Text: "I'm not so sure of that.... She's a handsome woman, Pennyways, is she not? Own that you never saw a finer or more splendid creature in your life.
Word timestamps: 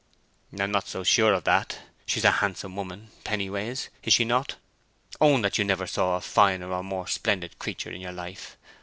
"I'm 0.59 0.71
not 0.71 0.87
so 0.87 1.03
sure 1.03 1.31
of 1.31 1.43
that.... 1.43 1.77
She's 2.07 2.23
a 2.25 2.31
handsome 2.31 2.75
woman, 2.75 3.11
Pennyways, 3.23 3.89
is 4.01 4.13
she 4.15 4.25
not? 4.25 4.55
Own 5.19 5.43
that 5.43 5.59
you 5.59 5.63
never 5.63 5.85
saw 5.85 6.15
a 6.15 6.21
finer 6.21 6.71
or 6.71 6.81
more 6.81 7.05
splendid 7.07 7.59
creature 7.59 7.91
in 7.91 8.01
your 8.01 8.11
life. 8.11 8.57